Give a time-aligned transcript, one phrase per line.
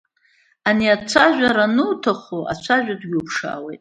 [0.69, 3.69] Ани ацәажәара ануҭаху ацәажәатәгьы уԥшаауеит.